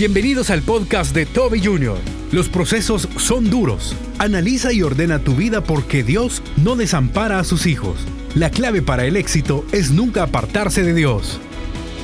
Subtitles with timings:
[0.00, 1.98] Bienvenidos al podcast de Toby Jr.
[2.32, 3.94] Los procesos son duros.
[4.16, 7.98] Analiza y ordena tu vida porque Dios no desampara a sus hijos.
[8.34, 11.38] La clave para el éxito es nunca apartarse de Dios.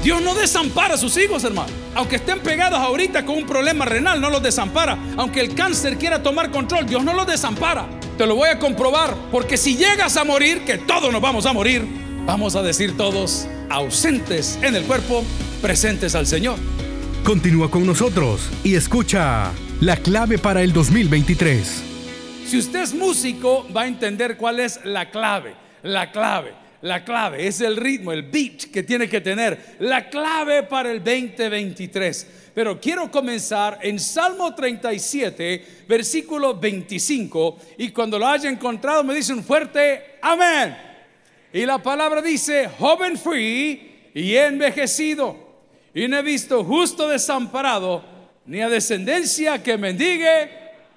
[0.04, 1.72] Dios no desampara a sus hijos, hermano.
[1.94, 4.98] Aunque estén pegados ahorita con un problema renal, no los desampara.
[5.16, 7.88] Aunque el cáncer quiera tomar control, Dios no los desampara.
[8.18, 11.54] Te lo voy a comprobar, porque si llegas a morir, que todos nos vamos a
[11.54, 11.86] morir,
[12.26, 15.24] vamos a decir todos, ausentes en el cuerpo,
[15.62, 16.58] presentes al Señor.
[17.26, 21.82] Continúa con nosotros y escucha la clave para el 2023.
[22.46, 25.56] Si usted es músico, va a entender cuál es la clave.
[25.82, 29.74] La clave, la clave es el ritmo, el beat que tiene que tener.
[29.80, 32.52] La clave para el 2023.
[32.54, 37.58] Pero quiero comenzar en Salmo 37, versículo 25.
[37.78, 40.76] Y cuando lo haya encontrado, me dice un fuerte amén.
[41.52, 45.45] Y la palabra dice: joven fui y envejecido
[45.96, 48.04] y no he visto justo desamparado,
[48.44, 50.50] ni a descendencia que mendigue.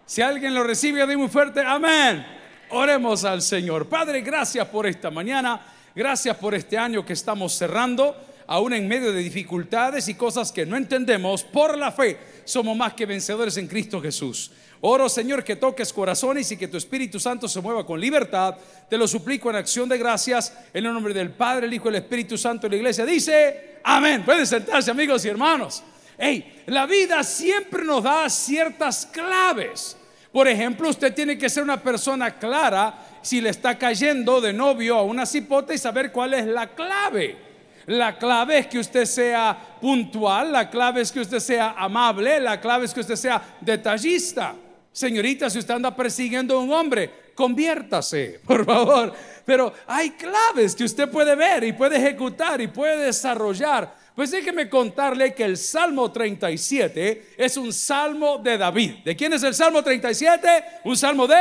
[0.05, 2.26] Si alguien lo recibe, de muy fuerte, amén.
[2.71, 3.87] Oremos al Señor.
[3.87, 5.62] Padre, gracias por esta mañana,
[5.96, 8.13] gracias por este año que estamos cerrando,
[8.50, 12.94] aún en medio de dificultades y cosas que no entendemos, por la fe somos más
[12.96, 14.50] que vencedores en Cristo Jesús.
[14.82, 18.55] Oro, Señor, que toques corazones y que tu Espíritu Santo se mueva con libertad.
[18.90, 21.90] Te lo suplico en acción de gracias en el nombre del Padre, el Hijo y
[21.90, 23.05] el Espíritu Santo de la iglesia.
[23.05, 24.24] Dice, amén.
[24.26, 25.84] Pueden sentarse, amigos y hermanos.
[26.18, 29.96] Hey, la vida siempre nos da ciertas claves.
[30.32, 34.96] Por ejemplo, usted tiene que ser una persona clara si le está cayendo de novio
[34.96, 37.49] a una cipota y saber cuál es la clave.
[37.90, 42.62] La clave es que usted sea puntual, la clave es que usted sea amable, la
[42.62, 44.54] clave es que usted sea detallista.
[44.91, 49.12] Señorita, si usted anda persiguiendo a un hombre, conviértase, por favor.
[49.43, 53.91] Pero hay claves que usted puede ver y puede ejecutar y puede desarrollar.
[54.13, 58.98] Pues déjeme contarle que el Salmo 37 es un salmo de David.
[59.03, 60.48] ¿De quién es el Salmo 37?
[60.84, 61.40] Un salmo de...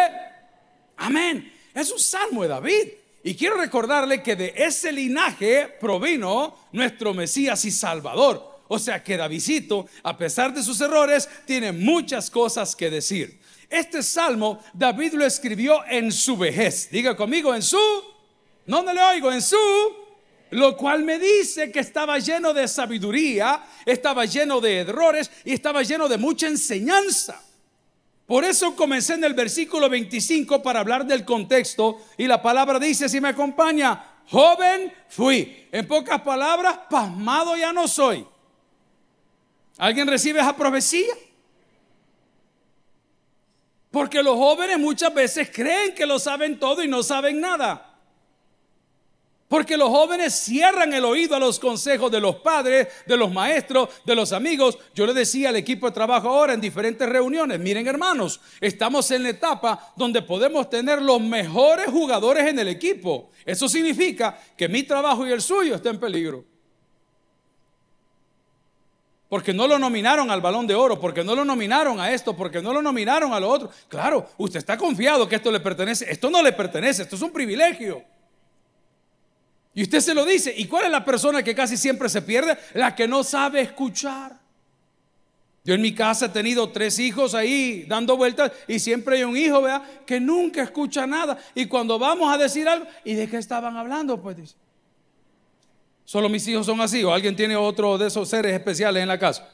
[0.97, 1.53] Amén.
[1.75, 2.89] Es un salmo de David.
[3.25, 8.59] Y quiero recordarle que de ese linaje provino nuestro Mesías y Salvador.
[8.69, 13.41] O sea que Davidito, a pesar de sus errores, tiene muchas cosas que decir.
[13.69, 16.89] Este salmo David lo escribió en su vejez.
[16.91, 17.79] Diga conmigo, en su...
[18.67, 19.57] No, no le oigo, en su...
[20.51, 25.83] Lo cual me dice que estaba lleno de sabiduría, estaba lleno de errores y estaba
[25.83, 27.43] lleno de mucha enseñanza.
[28.29, 33.09] Por eso comencé en el versículo 25 para hablar del contexto y la palabra dice,
[33.09, 35.67] si me acompaña, joven fui.
[35.73, 38.27] En pocas palabras, pasmado ya no soy.
[39.79, 41.15] ¿Alguien recibe esa profecía?
[43.91, 47.88] Porque los jóvenes muchas veces creen que lo saben todo y no saben nada.
[49.49, 53.89] Porque los jóvenes cierran el oído a los consejos de los padres, de los maestros,
[54.05, 54.79] de los amigos.
[54.95, 59.23] Yo le decía al equipo de trabajo ahora en diferentes reuniones, miren hermanos, estamos en
[59.23, 63.31] la etapa donde podemos tener los mejores jugadores en el equipo.
[63.47, 66.45] Eso significa que mi trabajo y el suyo está en peligro.
[69.31, 72.61] Porque no lo nominaron al balón de oro, porque no lo nominaron a esto, porque
[72.61, 73.71] no lo nominaron a lo otro.
[73.89, 76.11] Claro, usted está confiado que esto le pertenece.
[76.11, 78.05] Esto no le pertenece, esto es un privilegio.
[79.79, 80.53] Y usted se lo dice.
[80.57, 82.59] ¿Y cuál es la persona que casi siempre se pierde?
[82.75, 84.37] La que no sabe escuchar.
[85.63, 89.37] Yo en mi casa he tenido tres hijos ahí dando vueltas y siempre hay un
[89.37, 91.39] hijo, vea, que nunca escucha nada.
[91.55, 94.21] Y cuando vamos a decir algo, ¿y de qué estaban hablando?
[94.21, 94.57] Pues dice.
[96.05, 99.17] Solo mis hijos son así o alguien tiene otro de esos seres especiales en la
[99.21, 99.49] casa.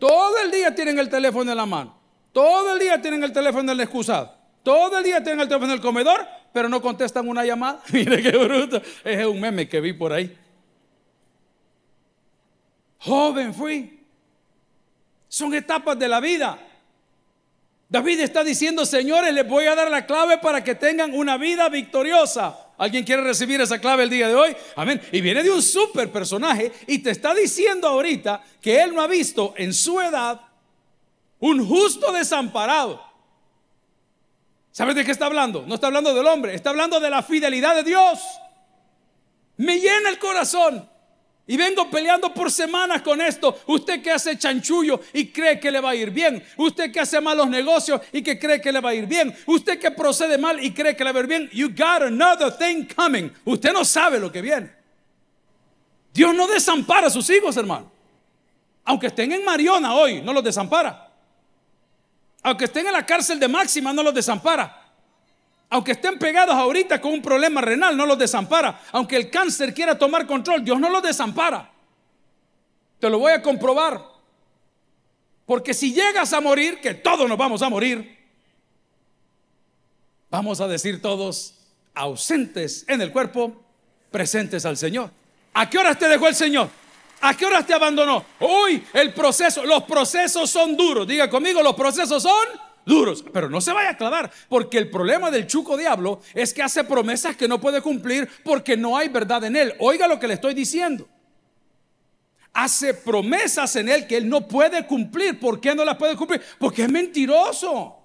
[0.00, 1.96] Todo el día tienen el teléfono en la mano.
[2.32, 4.37] Todo el día tienen el teléfono en el excusado.
[4.68, 7.80] Todo el día tienen el teléfono en el comedor, pero no contestan una llamada.
[7.90, 8.82] Mire qué bruto.
[9.02, 10.36] Es un meme que vi por ahí.
[12.98, 13.98] Joven fui.
[15.26, 16.58] Son etapas de la vida.
[17.88, 21.70] David está diciendo, señores, les voy a dar la clave para que tengan una vida
[21.70, 22.54] victoriosa.
[22.76, 24.54] ¿Alguien quiere recibir esa clave el día de hoy?
[24.76, 25.00] Amén.
[25.12, 29.06] Y viene de un super personaje y te está diciendo ahorita que él no ha
[29.06, 30.42] visto en su edad
[31.38, 33.07] un justo desamparado
[34.72, 35.64] ¿Sabes de qué está hablando?
[35.66, 38.20] No está hablando del hombre, está hablando de la fidelidad de Dios.
[39.56, 40.88] Me llena el corazón.
[41.50, 43.58] Y vengo peleando por semanas con esto.
[43.68, 46.44] Usted que hace chanchullo y cree que le va a ir bien.
[46.58, 49.34] Usted que hace malos negocios y que cree que le va a ir bien.
[49.46, 51.48] Usted que procede mal y cree que le va a ir bien.
[51.54, 53.30] You got another thing coming.
[53.46, 54.70] Usted no sabe lo que viene.
[56.12, 57.90] Dios no desampara a sus hijos, hermano.
[58.84, 61.07] Aunque estén en Mariona hoy, no los desampara.
[62.42, 64.84] Aunque estén en la cárcel de máxima, no los desampara.
[65.70, 68.80] Aunque estén pegados ahorita con un problema renal, no los desampara.
[68.92, 71.70] Aunque el cáncer quiera tomar control, Dios no los desampara.
[72.98, 74.02] Te lo voy a comprobar.
[75.44, 78.18] Porque si llegas a morir, que todos nos vamos a morir,
[80.30, 81.54] vamos a decir todos
[81.94, 83.62] ausentes en el cuerpo,
[84.10, 85.10] presentes al Señor.
[85.54, 86.70] ¿A qué horas te dejó el Señor?
[87.20, 88.24] ¿A qué horas te abandonó?
[88.40, 91.06] Hoy el proceso, los procesos son duros.
[91.06, 92.46] Diga conmigo, los procesos son
[92.84, 93.24] duros.
[93.32, 96.84] Pero no se vaya a aclarar, porque el problema del chuco diablo es que hace
[96.84, 99.74] promesas que no puede cumplir porque no hay verdad en él.
[99.78, 101.08] Oiga lo que le estoy diciendo.
[102.52, 105.38] Hace promesas en él que él no puede cumplir.
[105.38, 106.42] ¿Por qué no las puede cumplir?
[106.58, 107.96] Porque es mentiroso.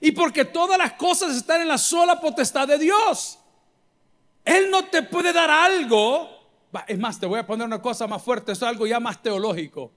[0.00, 3.38] Y porque todas las cosas están en la sola potestad de Dios.
[4.44, 6.37] Él no te puede dar algo.
[6.86, 9.90] Es más, te voy a poner una cosa más fuerte, es algo ya más teológico.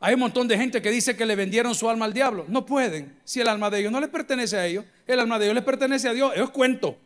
[0.00, 2.44] Hay un montón de gente que dice que le vendieron su alma al diablo.
[2.48, 3.18] No pueden.
[3.24, 5.62] Si el alma de ellos no le pertenece a ellos, el alma de ellos le
[5.62, 6.32] pertenece a Dios.
[6.36, 6.96] Es cuento.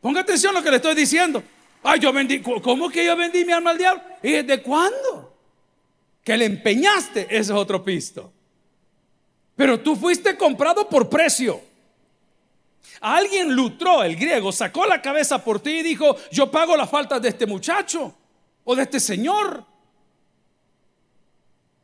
[0.00, 1.42] Ponga atención a lo que le estoy diciendo.
[1.82, 2.40] Ay, yo vendí.
[2.40, 4.02] ¿Cómo que yo vendí mi alma al diablo?
[4.22, 5.36] ¿Y desde cuándo?
[6.22, 7.22] Que le empeñaste.
[7.22, 8.32] Ese es otro pisto.
[9.56, 11.60] Pero tú fuiste comprado por precio.
[13.06, 17.22] Alguien lutró, el griego, sacó la cabeza por ti y dijo, yo pago las faltas
[17.22, 18.12] de este muchacho
[18.64, 19.64] o de este señor.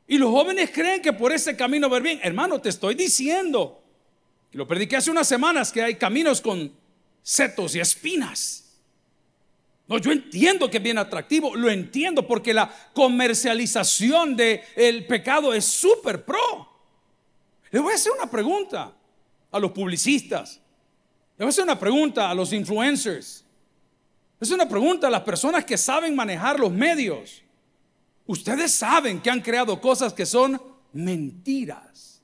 [0.09, 2.19] Y los jóvenes creen que por ese camino ver bien.
[2.25, 3.85] Hermano, te estoy diciendo,
[4.51, 6.73] y lo prediqué hace unas semanas, que hay caminos con
[7.23, 8.81] setos y espinas.
[9.87, 15.67] No, yo entiendo que es bien atractivo, lo entiendo porque la comercialización del pecado es
[15.67, 16.69] súper pro.
[17.71, 18.93] Le voy a hacer una pregunta
[19.53, 20.59] a los publicistas.
[21.43, 23.45] Voy a hacer una pregunta a los influencers.
[24.41, 27.43] Es una pregunta a las personas que saben manejar los medios.
[28.27, 30.63] Ustedes saben que han creado cosas que son
[30.93, 32.23] mentiras.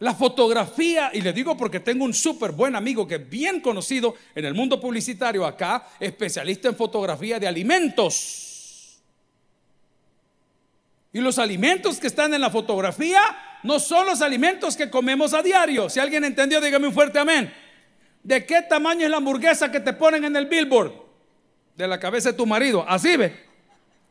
[0.00, 4.16] La fotografía, y le digo porque tengo un súper buen amigo que es bien conocido
[4.34, 9.00] en el mundo publicitario acá, especialista en fotografía de alimentos.
[11.12, 13.20] Y los alimentos que están en la fotografía
[13.64, 15.88] no son los alimentos que comemos a diario.
[15.88, 17.52] Si alguien entendió, dígame un fuerte amén.
[18.22, 20.92] ¿De qué tamaño es la hamburguesa que te ponen en el billboard?
[21.74, 22.84] De la cabeza de tu marido.
[22.86, 23.34] Así ve.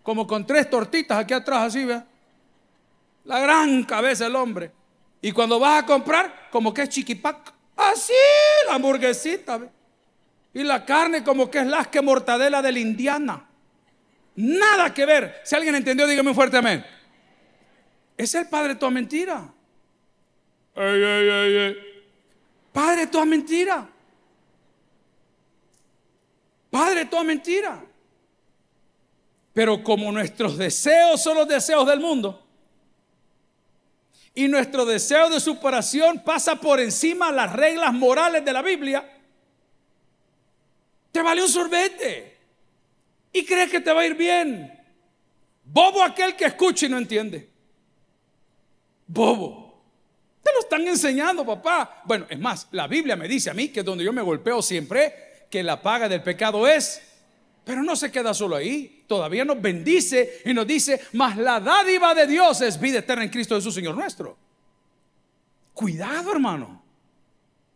[0.01, 2.01] Como con tres tortitas aquí atrás, así ve.
[3.25, 4.71] La gran cabeza del hombre.
[5.21, 7.53] Y cuando vas a comprar, como que es chiquipac.
[7.77, 8.11] Así,
[8.65, 9.57] la hamburguesita.
[9.59, 9.69] ¿ve?
[10.55, 13.45] Y la carne como que es la que mortadela de la Indiana.
[14.35, 15.41] Nada que ver.
[15.44, 16.83] Si alguien entendió, dígame un fuerte amén.
[18.18, 19.54] Es el padre de toda mentira.
[22.74, 23.89] Padre de toda mentira.
[26.69, 27.83] Padre de toda mentira.
[29.54, 32.44] Pero como nuestros deseos son los deseos del mundo,
[34.36, 39.07] y nuestro deseo de superación pasa por encima de las reglas morales de la Biblia,
[41.12, 42.36] te vale un sorbete
[43.31, 44.71] y crees que te va a ir bien.
[45.63, 47.52] Bobo aquel que escucha y no entiende.
[49.07, 49.81] Bobo.
[50.44, 52.01] Te lo están enseñando, papá.
[52.05, 55.47] Bueno, es más, la Biblia me dice a mí que donde yo me golpeo siempre,
[55.50, 57.01] que la paga del pecado es.
[57.63, 59.05] Pero no se queda solo ahí.
[59.07, 63.29] Todavía nos bendice y nos dice, mas la dádiva de Dios es vida eterna en
[63.29, 64.38] Cristo Jesús, Señor nuestro.
[65.73, 66.83] Cuidado, hermano.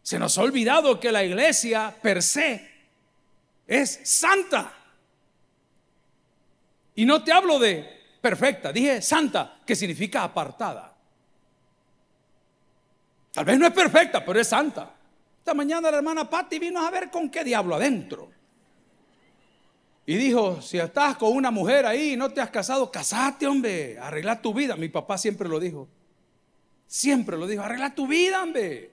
[0.01, 2.69] Se nos ha olvidado que la iglesia per se
[3.65, 4.73] es santa.
[6.95, 10.96] Y no te hablo de perfecta, dije santa, que significa apartada.
[13.37, 14.91] Tal vez no es perfecta, pero es santa.
[15.37, 18.31] Esta mañana la hermana Patti vino a ver con qué diablo adentro.
[20.07, 23.99] Y dijo, si estás con una mujer ahí y no te has casado, casate, hombre,
[23.99, 24.75] arregla tu vida.
[24.75, 25.87] Mi papá siempre lo dijo.
[26.87, 28.89] Siempre lo dijo, arregla tu vida, hombre.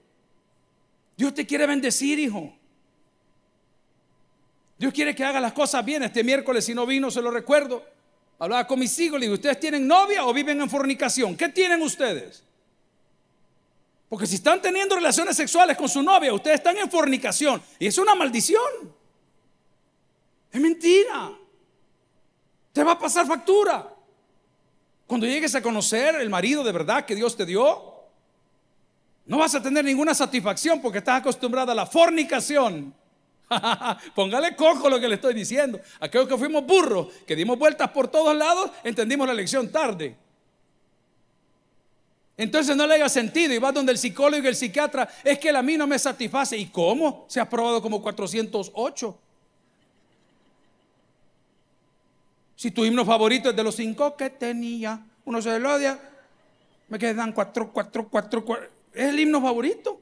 [1.17, 2.55] Dios te quiere bendecir, hijo.
[4.77, 6.03] Dios quiere que haga las cosas bien.
[6.03, 7.83] Este miércoles, si no vino, se lo recuerdo.
[8.37, 11.35] Hablaba con mis hijos, le digo, ¿ustedes tienen novia o viven en fornicación?
[11.35, 12.43] ¿Qué tienen ustedes?
[14.09, 17.61] Porque si están teniendo relaciones sexuales con su novia, ustedes están en fornicación.
[17.79, 18.61] Y es una maldición.
[20.51, 21.31] Es mentira.
[22.71, 23.91] Te va a pasar factura.
[25.07, 27.93] Cuando llegues a conocer el marido de verdad que Dios te dio,
[29.25, 32.93] no vas a tener ninguna satisfacción porque estás acostumbrada a la fornicación.
[34.15, 35.79] Póngale cojo lo que le estoy diciendo.
[35.99, 40.15] Aquellos que fuimos burros, que dimos vueltas por todos lados, entendimos la lección tarde.
[42.37, 45.49] Entonces no le haya sentido y va donde el psicólogo y el psiquiatra, es que
[45.49, 46.57] a mí no me satisface.
[46.57, 47.25] ¿Y cómo?
[47.29, 49.19] Se ha probado como 408.
[52.57, 55.99] Si tu himno favorito es de los cinco que tenía, uno se lo odia,
[56.89, 58.69] me quedan cuatro, cuatro, cuatro, cuatro.
[58.93, 60.01] Es el himno favorito.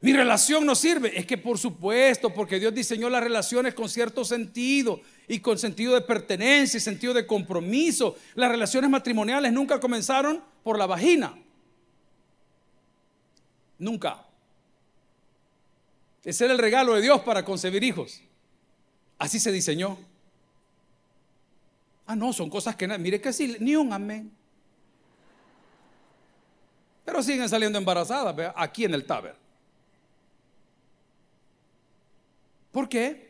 [0.00, 1.18] Mi relación no sirve.
[1.18, 5.94] Es que por supuesto, porque Dios diseñó las relaciones con cierto sentido y con sentido
[5.94, 8.16] de pertenencia y sentido de compromiso.
[8.34, 11.38] Las relaciones matrimoniales nunca comenzaron por la vagina.
[13.78, 14.24] Nunca.
[16.24, 18.22] Ese era el regalo de Dios para concebir hijos.
[19.18, 19.98] Así se diseñó.
[22.06, 24.32] Ah, no, son cosas que, mire que sí, ni un amén.
[27.04, 29.36] Pero siguen saliendo embarazadas, aquí en el taber.
[32.72, 33.23] ¿Por qué?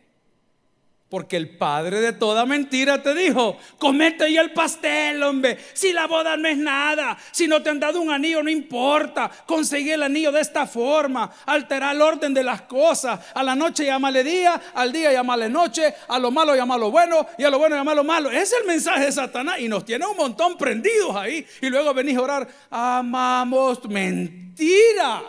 [1.14, 5.56] Porque el padre de toda mentira te dijo, comete ya el pastel, hombre.
[5.72, 9.30] Si la boda no es nada, si no te han dado un anillo, no importa.
[9.46, 13.20] Conseguí el anillo de esta forma, alterar el orden de las cosas.
[13.32, 17.44] A la noche llámale día, al día llámale noche, a lo malo llámalo bueno y
[17.44, 18.28] a lo bueno llámalo malo.
[18.32, 21.46] Ese es el mensaje de Satanás y nos tiene un montón prendidos ahí.
[21.62, 25.22] Y luego venís a orar, amamos mentira.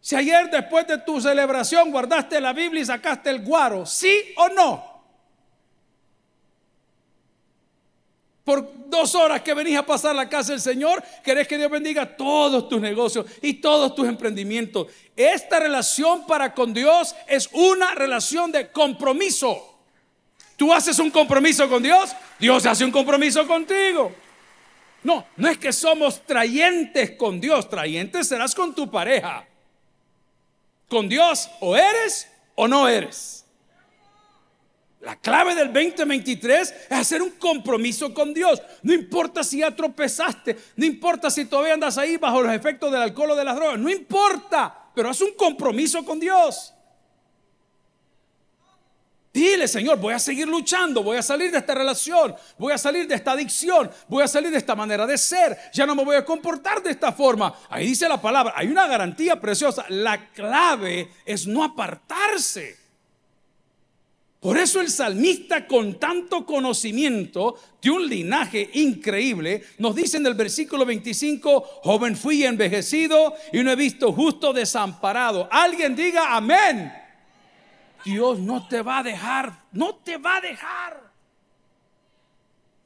[0.00, 4.48] Si ayer después de tu celebración guardaste la Biblia y sacaste el guaro, ¿sí o
[4.48, 4.90] no?
[8.44, 12.16] Por dos horas que venís a pasar la casa del Señor, querés que Dios bendiga
[12.16, 14.86] todos tus negocios y todos tus emprendimientos.
[15.14, 19.78] Esta relación para con Dios es una relación de compromiso.
[20.56, 24.12] Tú haces un compromiso con Dios, Dios hace un compromiso contigo.
[25.02, 29.46] No, no es que somos trayentes con Dios, trayentes serás con tu pareja.
[30.90, 33.46] Con Dios o eres o no eres.
[35.00, 38.60] La clave del 2023 es hacer un compromiso con Dios.
[38.82, 43.00] No importa si ya tropezaste, no importa si todavía andas ahí bajo los efectos del
[43.00, 46.74] alcohol o de las drogas, no importa, pero haz un compromiso con Dios.
[49.32, 53.06] Dile, Señor, voy a seguir luchando, voy a salir de esta relación, voy a salir
[53.06, 56.16] de esta adicción, voy a salir de esta manera de ser, ya no me voy
[56.16, 57.54] a comportar de esta forma.
[57.68, 59.86] Ahí dice la palabra, hay una garantía preciosa.
[59.88, 62.76] La clave es no apartarse.
[64.40, 70.34] Por eso el salmista con tanto conocimiento de un linaje increíble, nos dice en el
[70.34, 75.46] versículo 25, joven fui envejecido y no he visto justo desamparado.
[75.52, 76.99] Alguien diga amén.
[78.04, 81.10] Dios no te va a dejar, no te va a dejar.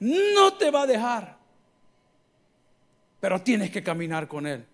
[0.01, 1.39] No te va a dejar.
[3.21, 4.67] Pero tienes que caminar con Él.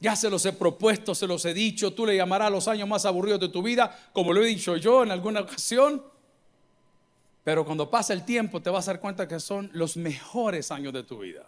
[0.00, 3.06] Ya se los he propuesto, se los he dicho, tú le llamarás los años más
[3.06, 6.04] aburridos de tu vida, como lo he dicho yo en alguna ocasión.
[7.42, 10.92] Pero cuando pasa el tiempo te vas a dar cuenta que son los mejores años
[10.92, 11.46] de tu vida.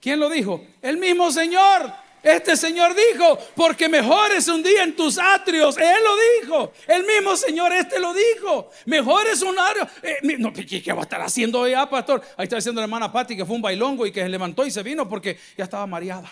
[0.00, 0.64] ¿Quién lo dijo?
[0.80, 1.92] El mismo Señor.
[2.22, 5.76] Este Señor dijo, porque mejor es un día en tus atrios.
[5.78, 6.72] Él lo dijo.
[6.86, 8.70] El mismo Señor este lo dijo.
[8.86, 9.86] Mejor es un atrio.
[10.02, 12.22] Eh, no, ¿qué, va a estar haciendo ya, pastor?
[12.36, 14.70] Ahí está diciendo la hermana Patti que fue un bailongo y que se levantó y
[14.70, 16.30] se vino porque ya estaba mareada.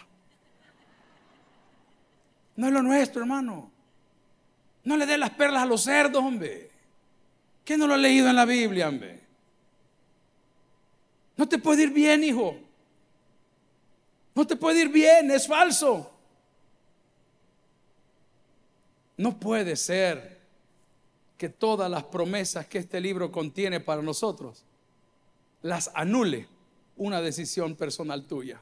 [2.57, 3.71] No es lo nuestro, hermano.
[4.83, 6.71] No le dé las perlas a los cerdos, hombre.
[7.65, 9.21] ¿Qué no lo ha leído en la Biblia, hombre?
[11.37, 12.57] No te puede ir bien, hijo.
[14.37, 16.13] No te puede ir bien, es falso.
[19.17, 20.39] No puede ser
[21.39, 24.63] que todas las promesas que este libro contiene para nosotros
[25.63, 26.47] las anule
[26.99, 28.61] una decisión personal tuya.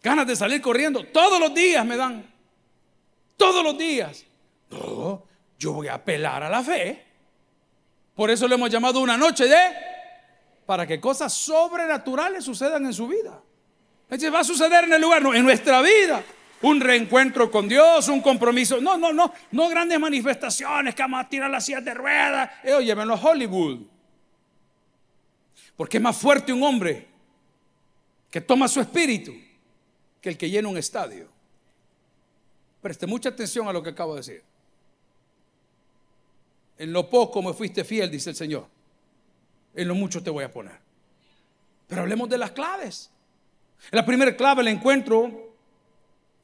[0.00, 2.24] Ganas de salir corriendo, todos los días me dan.
[3.36, 4.24] Todos los días.
[4.70, 5.24] No,
[5.58, 7.04] yo voy a apelar a la fe.
[8.14, 9.91] Por eso le hemos llamado una noche de
[10.66, 13.40] para que cosas sobrenaturales sucedan en su vida.
[14.32, 16.22] Va a suceder en el lugar, no, en nuestra vida.
[16.60, 18.80] Un reencuentro con Dios, un compromiso.
[18.80, 22.50] No, no, no, no grandes manifestaciones que vamos a tirar las sillas de ruedas.
[22.62, 23.80] Eh, llévenlo a Hollywood.
[25.76, 27.08] Porque es más fuerte un hombre
[28.30, 29.32] que toma su espíritu
[30.20, 31.28] que el que llena un estadio.
[32.80, 34.42] Preste mucha atención a lo que acabo de decir.
[36.78, 38.81] En lo poco me fuiste fiel, dice el Señor
[39.74, 40.78] en lo mucho te voy a poner.
[41.88, 43.10] Pero hablemos de las claves.
[43.90, 45.54] La primera clave la encuentro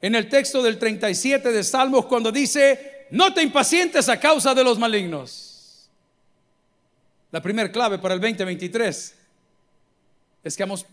[0.01, 4.63] en el texto del 37 de Salmos cuando dice, no te impacientes a causa de
[4.63, 5.89] los malignos.
[7.31, 9.15] La primera clave para el 2023
[10.43, 10.85] es que vamos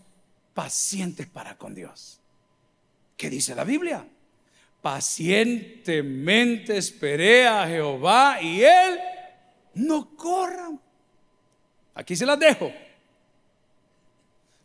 [0.53, 2.19] pacientes para con Dios.
[3.15, 4.05] ¿Qué dice la Biblia?
[4.81, 8.99] Pacientemente esperé a Jehová y él
[9.73, 10.69] no corra
[11.97, 12.71] Aquí se las dejo.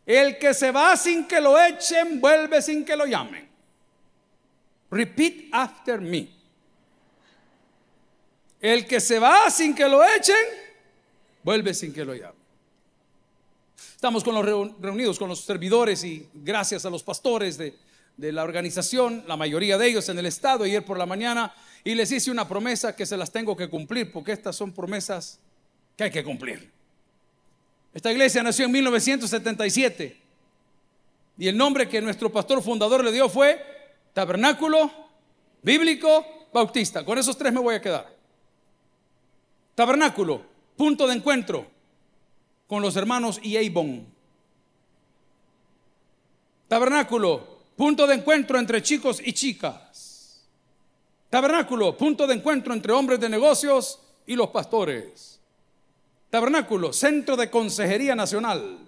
[0.05, 3.49] El que se va sin que lo echen, vuelve sin que lo llamen.
[4.91, 6.29] Repeat after me.
[8.61, 10.35] El que se va sin que lo echen,
[11.41, 12.43] vuelve sin que lo llamen.
[13.95, 14.45] Estamos con los
[14.79, 17.75] reunidos con los servidores y gracias a los pastores de,
[18.15, 21.51] de la organización, la mayoría de ellos en el estado, ayer por la mañana,
[21.83, 25.39] y les hice una promesa que se las tengo que cumplir, porque estas son promesas
[25.97, 26.82] que hay que cumplir.
[27.93, 30.21] Esta iglesia nació en 1977
[31.37, 33.63] y el nombre que nuestro pastor fundador le dio fue
[34.13, 34.91] Tabernáculo
[35.61, 37.05] Bíblico Bautista.
[37.05, 38.11] Con esos tres me voy a quedar.
[39.75, 40.43] Tabernáculo,
[40.75, 41.67] punto de encuentro
[42.67, 44.07] con los hermanos Ieibon.
[46.67, 50.43] Tabernáculo, punto de encuentro entre chicos y chicas.
[51.29, 55.32] Tabernáculo, punto de encuentro entre hombres de negocios y los pastores.
[56.33, 58.79] Tabernáculo, centro de consejería nacional.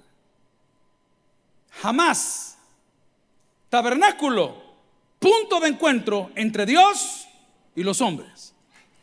[1.80, 2.58] Jamás.
[3.70, 4.56] Tabernáculo,
[5.20, 7.28] punto de encuentro entre Dios
[7.75, 8.52] y los hombres.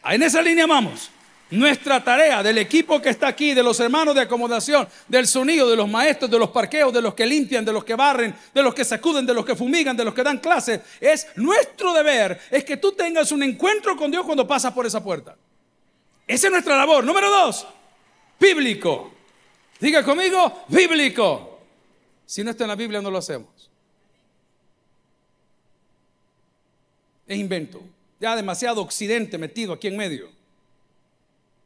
[0.06, 1.08] En esa línea vamos.
[1.52, 5.76] Nuestra tarea del equipo que está aquí, de los hermanos de acomodación, del sonido, de
[5.76, 8.74] los maestros, de los parqueos, de los que limpian, de los que barren, de los
[8.74, 12.64] que sacuden, de los que fumigan, de los que dan clases, es nuestro deber, es
[12.64, 15.36] que tú tengas un encuentro con Dios cuando pasas por esa puerta.
[16.26, 17.04] Esa es nuestra labor.
[17.04, 17.68] Número dos,
[18.42, 19.12] bíblico.
[19.80, 21.60] Diga conmigo, bíblico.
[22.26, 23.70] Si no está en la Biblia, no lo hacemos.
[27.26, 27.80] Es invento.
[28.20, 30.28] Ya demasiado occidente metido aquí en medio.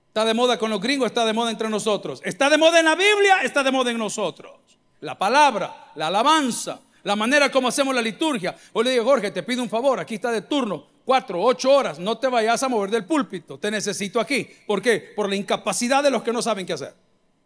[0.08, 2.22] Está de moda con los gringos, está de moda entre nosotros.
[2.24, 4.52] Está de moda en la Biblia, está de moda en nosotros.
[5.00, 8.56] La palabra, la alabanza, la manera como hacemos la liturgia.
[8.72, 12.00] Hoy le digo, Jorge, te pido un favor, aquí está de turno, cuatro, ocho horas,
[12.00, 14.46] no te vayas a mover del púlpito, te necesito aquí.
[14.66, 15.12] ¿Por qué?
[15.14, 16.92] Por la incapacidad de los que no saben qué hacer.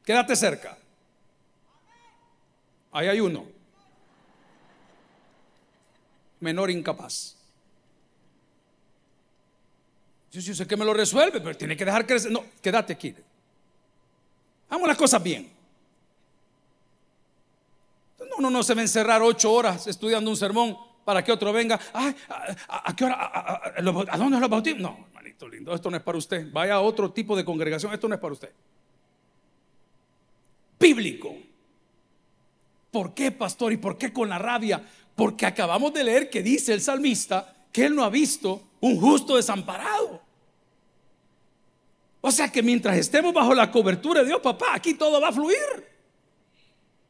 [0.03, 0.77] Quédate cerca.
[2.91, 3.45] Ahí hay uno.
[6.41, 7.37] Menor incapaz.
[10.33, 12.33] Yo, sé que me lo resuelve, pero tiene que dejar crecer.
[12.33, 13.15] No, quédate aquí.
[14.71, 15.53] Hagamos las cosas bien.
[18.39, 20.79] Uno no se va a encerrar ocho horas estudiando un sermón
[21.11, 21.81] para que otro venga.
[21.93, 23.33] ¿a, qué hora?
[23.75, 24.81] A, dónde es los bautismos?
[24.81, 26.47] No, hermanito lindo, esto no es para usted.
[26.53, 28.53] Vaya a otro tipo de congregación, esto no es para usted.
[30.79, 31.35] Bíblico.
[32.93, 33.73] ¿Por qué, pastor?
[33.73, 34.81] ¿Y por qué con la rabia?
[35.17, 39.35] Porque acabamos de leer que dice el salmista que él no ha visto un justo
[39.35, 40.23] desamparado.
[42.21, 45.33] O sea que mientras estemos bajo la cobertura de Dios, papá, aquí todo va a
[45.33, 45.89] fluir.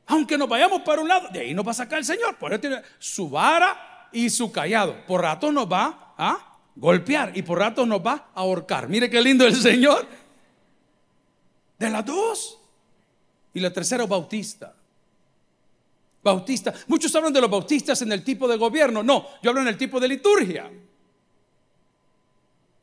[0.06, 2.38] Aunque nos vayamos para un lado, de ahí nos va a sacar el Señor.
[2.38, 5.04] Por eso tiene su vara y su callado.
[5.06, 8.88] Por rato nos va a golpear y por rato nos va a ahorcar.
[8.88, 10.06] Mire qué lindo el Señor.
[11.78, 12.58] De las dos.
[13.52, 14.74] Y la tercera, bautista.
[16.22, 16.74] Bautista.
[16.86, 19.02] Muchos hablan de los bautistas en el tipo de gobierno.
[19.02, 20.70] No, yo hablo en el tipo de liturgia.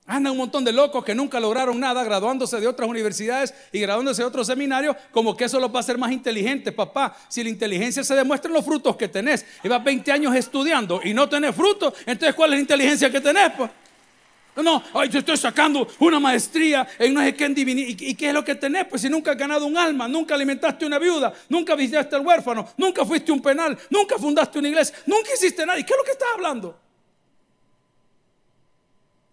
[0.09, 4.21] Anda un montón de locos que nunca lograron nada graduándose de otras universidades y graduándose
[4.21, 7.17] de otros seminarios, como que eso los va a hacer más inteligentes, papá.
[7.27, 11.01] Si la inteligencia se demuestra en los frutos que tenés, y vas 20 años estudiando
[11.03, 13.51] y no tenés frutos, entonces ¿cuál es la inteligencia que tenés?
[13.57, 13.69] Pues?
[14.63, 18.33] No, ay, yo estoy sacando una maestría en no sé qué en ¿Y, qué es
[18.33, 18.85] lo que tenés?
[18.85, 22.65] Pues si nunca has ganado un alma, nunca alimentaste una viuda, nunca visitaste al huérfano,
[22.77, 25.77] nunca fuiste un penal, nunca fundaste una iglesia, nunca hiciste nada.
[25.77, 26.86] ¿Y qué es lo que estás hablando?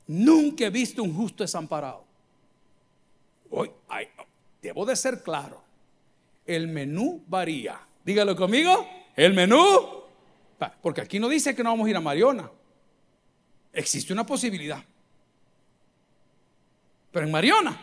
[0.06, 2.04] Nunca he visto un justo desamparado.
[3.50, 3.70] Hoy,
[4.60, 5.62] debo de ser claro.
[6.46, 7.80] El menú varía.
[8.04, 8.86] Dígalo conmigo.
[9.16, 10.04] El menú.
[10.82, 12.50] Porque aquí no dice que no vamos a ir a Mariona.
[13.72, 14.82] Existe una posibilidad.
[17.10, 17.80] Pero en Mariona,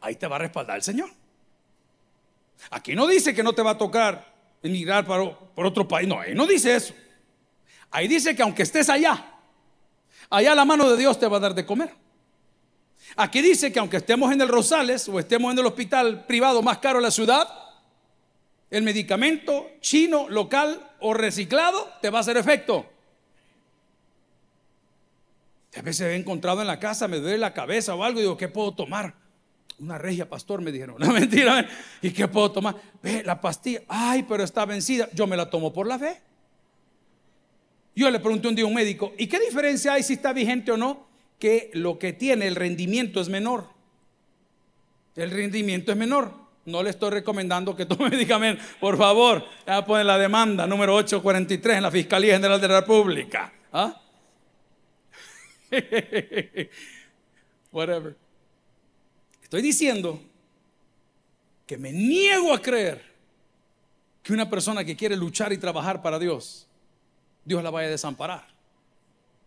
[0.00, 1.10] ahí te va a respaldar el Señor.
[2.70, 6.08] Aquí no dice que no te va a tocar emigrar para, por otro país.
[6.08, 6.94] No, ahí no dice eso.
[7.90, 9.33] Ahí dice que aunque estés allá,
[10.30, 11.90] allá la mano de Dios te va a dar de comer.
[13.16, 16.78] Aquí dice que aunque estemos en el Rosales o estemos en el hospital privado más
[16.78, 17.48] caro de la ciudad,
[18.70, 22.86] el medicamento chino, local o reciclado te va a hacer efecto.
[25.76, 28.36] A veces he encontrado en la casa, me duele la cabeza o algo y digo,
[28.36, 29.14] ¿qué puedo tomar?
[29.78, 30.96] Una regia, pastor, me dijeron.
[30.98, 31.68] No, mentira.
[32.00, 32.76] ¿Y qué puedo tomar?
[33.02, 33.80] Ve, la pastilla.
[33.88, 35.08] Ay, pero está vencida.
[35.12, 36.20] Yo me la tomo por la fe.
[37.96, 40.72] Yo le pregunté un día a un médico, ¿y qué diferencia hay si está vigente
[40.72, 41.06] o no?
[41.38, 43.68] Que lo que tiene el rendimiento es menor.
[45.14, 46.32] El rendimiento es menor.
[46.64, 49.44] No le estoy recomendando que tome medicamento, por favor.
[49.66, 53.52] Ya pone la demanda número 843 en la Fiscalía General de la República.
[53.72, 54.00] ¿Ah?
[57.72, 58.16] Whatever.
[59.42, 60.20] Estoy diciendo
[61.66, 63.02] que me niego a creer
[64.22, 66.66] que una persona que quiere luchar y trabajar para Dios
[67.44, 68.46] Dios la vaya a desamparar.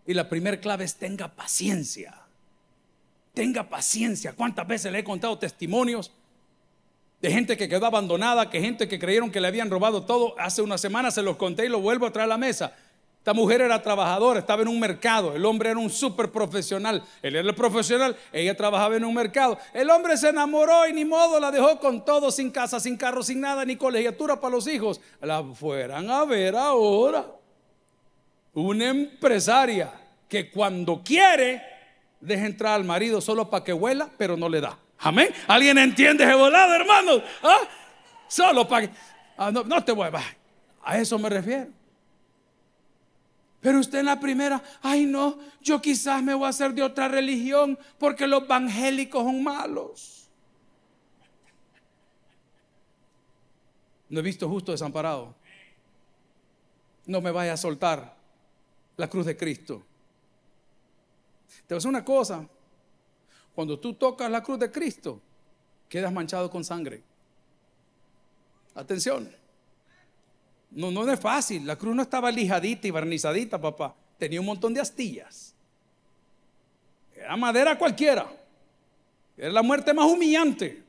[0.05, 2.15] Y la primera clave es tenga paciencia.
[3.33, 4.33] Tenga paciencia.
[4.33, 6.11] ¿Cuántas veces le he contado testimonios
[7.21, 10.33] de gente que quedó abandonada, que gente que creyeron que le habían robado todo?
[10.39, 12.73] Hace una semana se los conté y lo vuelvo a traer a la mesa.
[13.27, 15.35] Esta mujer era trabajadora, estaba en un mercado.
[15.35, 17.03] El hombre era un súper profesional.
[17.21, 19.57] Él era el profesional, ella trabajaba en un mercado.
[19.73, 23.21] El hombre se enamoró y ni modo la dejó con todo, sin casa, sin carro,
[23.21, 25.01] sin nada, ni colegiatura para los hijos.
[25.19, 27.25] La fueran a ver ahora.
[28.57, 29.93] Una empresaria
[30.27, 31.61] que cuando quiere
[32.19, 34.79] deja entrar al marido solo para que huela, pero no le da.
[34.97, 35.29] Amén.
[35.47, 37.21] ¿Alguien entiende ese volado, hermanos?
[37.43, 37.67] ¿Ah?
[38.27, 38.93] Solo para que.
[39.37, 40.23] Ah, no, no te a.
[40.83, 41.67] A eso me refiero.
[43.61, 47.07] Pero usted en la primera, ay no, yo quizás me voy a hacer de otra
[47.07, 50.31] religión porque los evangélicos son malos.
[54.09, 55.35] No he visto justo desamparado.
[57.05, 58.16] No me vaya a soltar
[58.97, 59.83] la cruz de Cristo.
[61.65, 62.47] Te voy a decir una cosa.
[63.55, 65.21] Cuando tú tocas la cruz de Cristo,
[65.87, 67.01] quedas manchado con sangre.
[68.75, 69.31] Atención.
[70.71, 71.65] No, no es fácil.
[71.65, 73.95] La cruz no estaba lijadita y barnizadita, papá.
[74.17, 75.53] Tenía un montón de astillas.
[77.15, 78.27] Era madera cualquiera.
[79.35, 80.83] Era la muerte más humillante.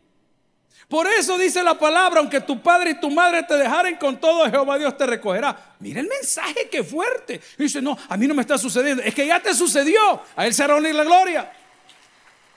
[0.89, 4.51] Por eso dice la palabra, aunque tu padre y tu madre te dejaren con todo,
[4.51, 5.75] Jehová Dios te recogerá.
[5.81, 7.41] Mira el mensaje que fuerte.
[7.59, 9.03] dice, no, a mí no me está sucediendo.
[9.03, 10.23] Es que ya te sucedió.
[10.35, 11.53] A él será honor la gloria.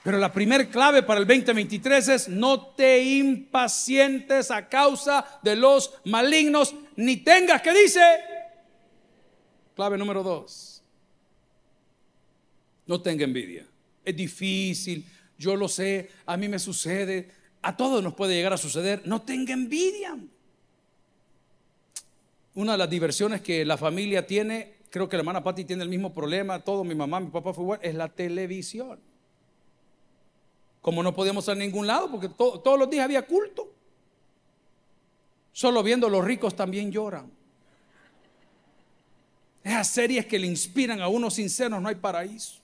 [0.02, 5.92] Pero la primer clave para el 2023 es no te impacientes a causa de los
[6.04, 8.00] malignos, ni tengas que dice.
[9.76, 10.82] Clave número dos.
[12.86, 13.66] No tenga envidia.
[14.04, 15.06] Es difícil,
[15.38, 17.30] yo lo sé, a mí me sucede,
[17.62, 19.02] a todos nos puede llegar a suceder.
[19.06, 20.18] No tenga envidia.
[22.54, 25.88] Una de las diversiones que la familia tiene, creo que la hermana Patti tiene el
[25.88, 29.00] mismo problema, todo, mi mamá, mi papá fue igual, es la televisión.
[30.82, 33.72] Como no podíamos ir a ningún lado, porque todos los días había culto.
[35.52, 37.30] Solo viendo los ricos también lloran.
[39.62, 42.60] Esas series que le inspiran a unos sinceros, no hay paraíso.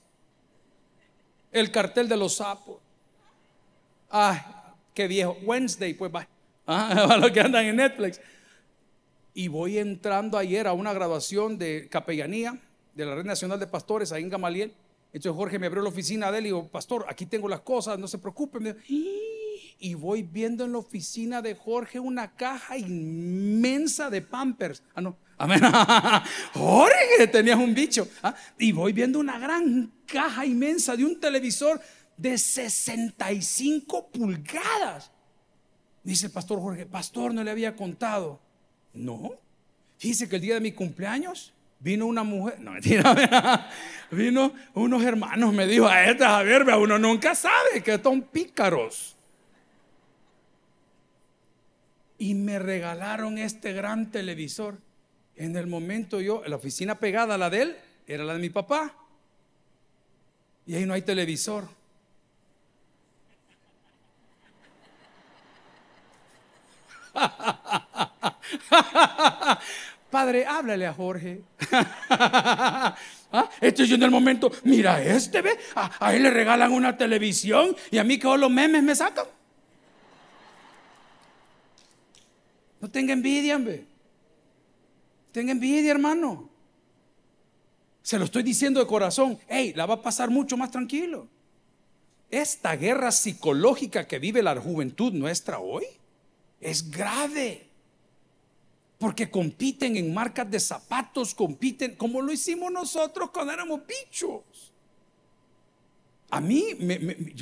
[1.52, 2.78] El cartel de los sapos.
[4.11, 4.38] Ay,
[4.98, 5.37] qué viejo.
[5.44, 6.28] Wednesday, pues va.
[6.70, 8.20] Ah, los que andan en Netflix.
[9.32, 12.58] Y voy entrando ayer a una graduación de capellanía
[12.94, 14.74] de la Red Nacional de Pastores ahí en Gamaliel.
[15.14, 17.98] Entonces Jorge me abrió la oficina de él y dijo, pastor, aquí tengo las cosas,
[17.98, 18.76] no se preocupe.
[19.78, 24.82] Y voy viendo en la oficina de Jorge una caja inmensa de pampers.
[24.94, 25.16] Ah, no.
[25.38, 25.61] Amén.
[26.52, 28.06] Jorge, tenías un bicho.
[28.22, 31.80] Ah, y voy viendo una gran caja inmensa de un televisor
[32.18, 35.11] de 65 pulgadas.
[36.02, 38.40] Dice el pastor Jorge, pastor, no le había contado.
[38.92, 39.33] No.
[39.96, 43.70] Fíjese que el día de mi cumpleaños Vino una mujer, no mentira,
[44.11, 49.16] vino unos hermanos, me dijo a esta Javier, uno nunca sabe que son pícaros.
[52.18, 54.78] Y me regalaron este gran televisor.
[55.37, 57.76] En el momento yo, la oficina pegada a la de él,
[58.09, 58.96] era la de mi papá.
[60.66, 61.68] Y ahí no hay televisor.
[70.11, 71.42] Padre, háblale a Jorge.
[73.31, 73.50] ¿Ah?
[73.61, 78.04] Estoy yendo el momento, mira este, ve, a, él le regalan una televisión y a
[78.04, 79.26] mí que los memes me sacan.
[82.81, 83.61] No tenga envidia.
[85.33, 86.48] Tenga envidia, hermano.
[88.02, 89.38] Se lo estoy diciendo de corazón.
[89.46, 91.28] Hey, la va a pasar mucho más tranquilo.
[92.31, 95.85] Esta guerra psicológica que vive la juventud nuestra hoy
[96.61, 97.66] es grave.
[98.99, 104.73] Porque compiten en marcas de zapatos, compiten como lo hicimos nosotros cuando éramos bichos.
[106.31, 106.75] A mí,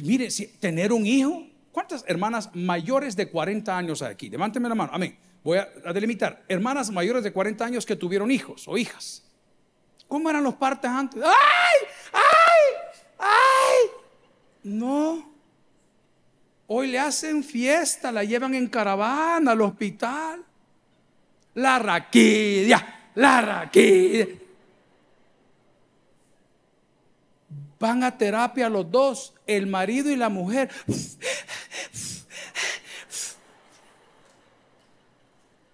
[0.02, 4.28] mire, si, tener un hijo, ¿cuántas hermanas mayores de 40 años hay aquí?
[4.28, 5.18] Levánteme la mano, amén.
[5.42, 9.22] Voy a, a delimitar, hermanas mayores de 40 años que tuvieron hijos o hijas.
[10.08, 11.22] ¿Cómo eran los partes antes?
[11.22, 11.88] ¡Ay!
[12.12, 12.96] ¡Ay!
[13.18, 13.90] ¡Ay!
[14.62, 15.35] No.
[16.68, 20.44] Hoy le hacen fiesta, la llevan en caravana al hospital
[21.56, 24.28] la raquidia, la raquidia.
[27.78, 30.70] Van a terapia los dos, el marido y la mujer.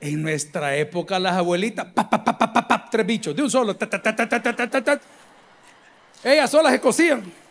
[0.00, 1.86] En nuestra época las abuelitas,
[2.90, 3.76] tres bichos, de un solo.
[6.24, 7.41] Ellas solas se cocían.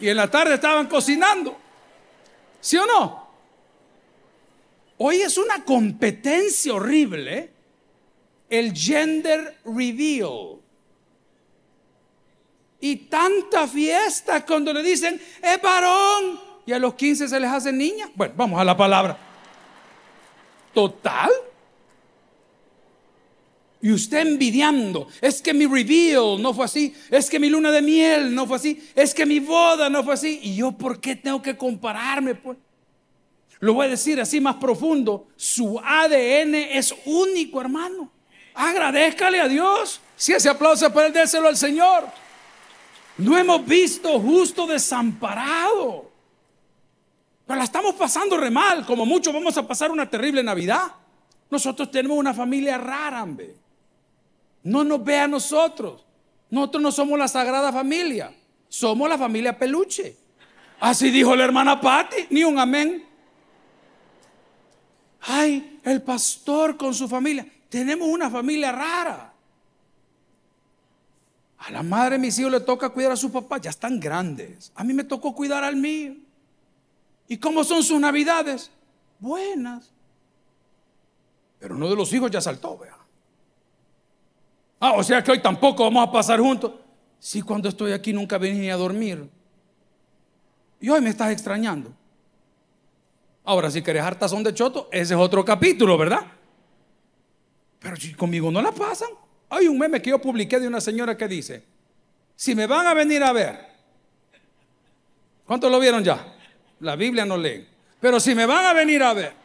[0.00, 1.56] Y en la tarde estaban cocinando.
[2.60, 3.28] ¿Sí o no?
[4.98, 7.50] Hoy es una competencia horrible.
[8.48, 10.58] El gender reveal.
[12.80, 16.40] Y tanta fiesta cuando le dicen, es varón.
[16.66, 18.10] Y a los 15 se les hace niña.
[18.14, 19.16] Bueno, vamos a la palabra.
[20.72, 21.30] Total.
[23.82, 27.80] Y usted envidiando, es que mi reveal no fue así, es que mi luna de
[27.80, 30.38] miel no fue así, es que mi boda no fue así.
[30.42, 32.34] ¿Y yo por qué tengo que compararme?
[32.34, 32.58] Pues?
[33.60, 38.10] Lo voy a decir así más profundo, su ADN es único, hermano.
[38.54, 40.00] Agradezcale a Dios.
[40.16, 42.06] Si ese aplauso es para él, déselo al Señor.
[43.16, 46.10] No hemos visto justo desamparado.
[47.46, 50.92] Pero la estamos pasando re mal, como muchos vamos a pasar una terrible Navidad.
[51.50, 53.59] Nosotros tenemos una familia rara, hombre.
[54.62, 56.04] No nos ve a nosotros.
[56.50, 58.34] Nosotros no somos la sagrada familia.
[58.68, 60.16] Somos la familia peluche.
[60.80, 62.26] Así dijo la hermana Patti.
[62.30, 63.04] Ni un amén.
[65.22, 67.46] Ay, el pastor con su familia.
[67.68, 69.32] Tenemos una familia rara.
[71.58, 73.58] A la madre de mis hijos le toca cuidar a su papá.
[73.58, 74.72] Ya están grandes.
[74.74, 76.14] A mí me tocó cuidar al mío.
[77.28, 78.70] ¿Y cómo son sus navidades?
[79.18, 79.90] Buenas.
[81.60, 82.96] Pero uno de los hijos ya saltó, vea.
[84.80, 86.72] Ah, o sea que hoy tampoco vamos a pasar juntos.
[87.18, 89.28] Si cuando estoy aquí nunca vení a dormir.
[90.80, 91.92] Y hoy me estás extrañando.
[93.44, 96.26] Ahora, si querés hartazón de choto, ese es otro capítulo, ¿verdad?
[97.78, 99.10] Pero si conmigo no la pasan.
[99.50, 101.62] Hay un meme que yo publiqué de una señora que dice,
[102.34, 103.58] si me van a venir a ver,
[105.44, 106.36] ¿cuántos lo vieron ya?
[106.80, 107.66] La Biblia no lee.
[108.00, 109.39] Pero si me van a venir a ver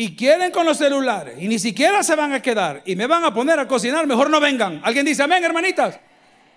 [0.00, 3.24] y quieren con los celulares y ni siquiera se van a quedar y me van
[3.24, 4.80] a poner a cocinar, mejor no vengan.
[4.84, 5.98] ¿Alguien dice amén, hermanitas?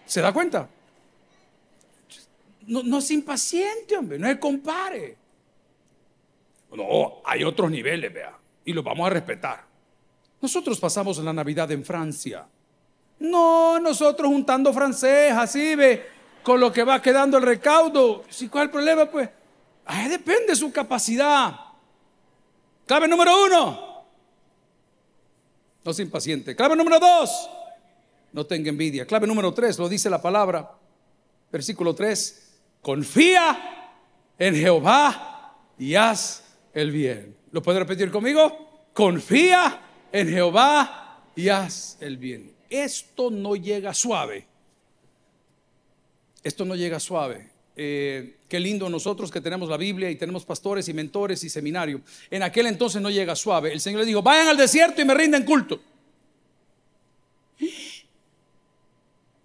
[0.06, 0.70] ¿Se da cuenta?
[2.68, 5.18] No, no se impaciente, hombre, no se compare.
[6.72, 9.64] No, hay otros niveles, vea, y los vamos a respetar.
[10.40, 12.46] Nosotros pasamos la Navidad en Francia.
[13.18, 16.06] No, nosotros juntando francés, así ve,
[16.44, 18.24] con lo que va quedando el recaudo.
[18.30, 19.06] ¿Sí, ¿Cuál es el problema?
[19.08, 19.28] Pues,
[19.88, 21.71] ahí depende su capacidad.
[22.92, 24.04] Clave número uno,
[25.86, 26.58] no se impaciente.
[26.58, 27.50] Clave número dos,
[28.34, 29.06] no tenga envidia.
[29.06, 30.74] Clave número tres, lo dice la palabra,
[31.50, 33.94] versículo tres, confía
[34.38, 37.38] en Jehová y haz el bien.
[37.54, 38.90] ¿Lo puede repetir conmigo?
[38.94, 39.80] Confía
[40.12, 42.54] en Jehová y haz el bien.
[42.70, 44.50] Esto no llega suave.
[46.44, 47.51] Esto no llega suave.
[47.84, 52.02] Eh, qué lindo nosotros que tenemos la Biblia y tenemos pastores y mentores y seminario.
[52.30, 53.74] En aquel entonces no llega suave.
[53.74, 55.82] El Señor le dijo, vayan al desierto y me rinden culto.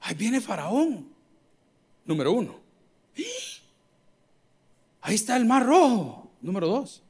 [0.01, 1.09] Ahí viene Faraón,
[2.05, 2.61] número uno.
[5.01, 7.03] Ahí está el mar rojo, número dos.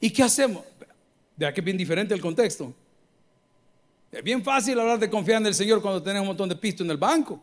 [0.00, 0.66] ¿Y qué hacemos?
[1.34, 2.74] Vea que es bien diferente el contexto.
[4.12, 6.84] Es bien fácil hablar de confiar en el Señor cuando tenemos un montón de pisto
[6.84, 7.42] en el banco.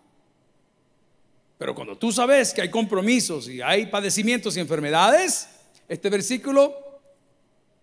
[1.62, 5.47] Pero cuando tú sabes que hay compromisos y hay padecimientos y enfermedades,
[5.88, 6.74] este versículo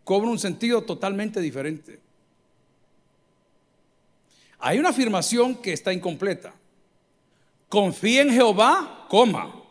[0.02, 2.00] cobra un sentido totalmente diferente.
[4.58, 6.52] Hay una afirmación que está incompleta.
[7.68, 9.62] Confía en Jehová, coma.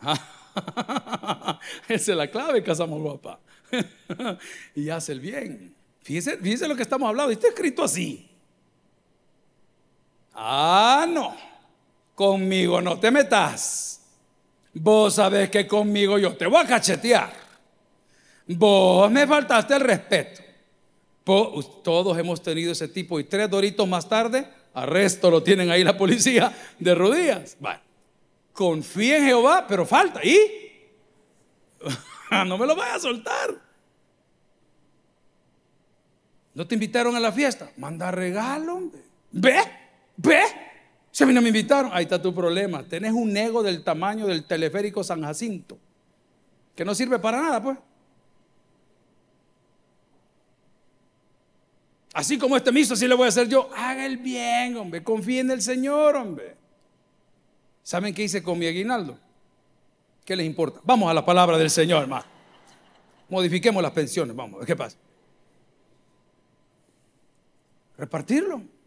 [1.88, 3.38] Esa es la clave, casamos guapa.
[4.74, 5.72] y hace el bien.
[6.02, 7.30] Fíjese, fíjese lo que estamos hablando.
[7.30, 8.28] Está escrito así.
[10.40, 11.34] Ah, no.
[12.14, 14.00] Conmigo no te metas.
[14.72, 17.32] Vos sabés que conmigo yo te voy a cachetear.
[18.46, 20.42] Vos me faltaste el respeto.
[21.24, 25.98] Todos hemos tenido ese tipo y tres doritos más tarde, arresto lo tienen ahí la
[25.98, 27.56] policía de rodillas.
[27.58, 27.80] Bueno,
[28.52, 30.24] confía en Jehová, pero falta.
[30.24, 30.38] ¿Y?
[32.46, 33.54] no me lo vayas a soltar.
[36.54, 37.70] ¿No te invitaron a la fiesta?
[37.76, 39.02] Manda regalo, hombre.
[39.32, 39.87] Ve.
[40.18, 40.42] Ve,
[41.12, 42.82] si a mí no me invitaron, ahí está tu problema.
[42.82, 45.78] Tenés un ego del tamaño del teleférico San Jacinto,
[46.74, 47.78] que no sirve para nada, pues.
[52.14, 53.70] Así como este miso, así le voy a hacer yo.
[53.76, 55.04] Haga el bien, hombre.
[55.04, 56.56] Confíe en el Señor, hombre.
[57.84, 59.18] ¿Saben qué hice con mi aguinaldo?
[60.24, 60.80] ¿Qué les importa?
[60.82, 62.26] Vamos a la palabra del Señor, hermano.
[63.28, 64.66] Modifiquemos las pensiones, vamos.
[64.66, 64.96] ¿Qué pasa?
[67.96, 68.77] Repartirlo.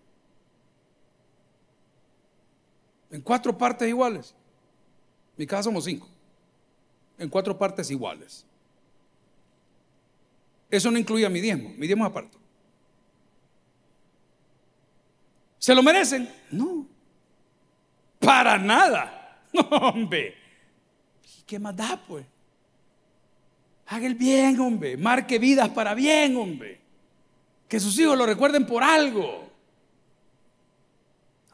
[3.12, 4.34] En cuatro partes iguales.
[5.32, 6.08] En mi casa somos cinco.
[7.18, 8.46] En cuatro partes iguales.
[10.70, 11.70] Eso no incluye a mi diezmo.
[11.78, 12.38] Mi diezmo es aparte.
[15.60, 16.28] ¿Se lo merecen?
[16.50, 16.88] No.
[18.20, 19.18] Para nada.
[19.54, 20.34] No, hombre.
[21.46, 22.26] ¿Qué más da, pues?
[23.88, 24.96] Haga el bien, hombre.
[24.96, 26.80] Marque vidas para bien, hombre.
[27.68, 29.51] Que sus hijos lo recuerden por algo.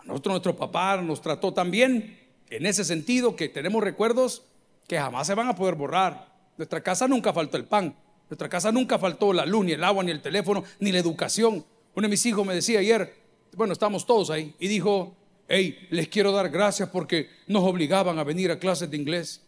[0.08, 2.17] Nosotros, nuestro papá nos trató tan bien
[2.50, 4.43] en ese sentido que tenemos recuerdos
[4.88, 6.34] que jamás se van a poder borrar.
[6.58, 7.93] Nuestra casa nunca faltó el pan.
[8.30, 11.65] Nuestra casa nunca faltó la luz, ni el agua, ni el teléfono, ni la educación.
[11.93, 13.15] Uno de mis hijos me decía ayer,
[13.56, 15.15] bueno, estamos todos ahí, y dijo,
[15.50, 19.41] hey, les quiero dar gracias porque nos obligaban a venir a clases de inglés.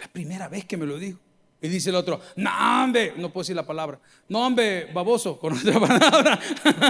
[0.00, 1.18] La primera vez que me lo dijo.
[1.62, 2.50] Y dice el otro, no
[2.82, 6.38] hombre, no puedo decir la palabra, no hombre, baboso, con otra palabra.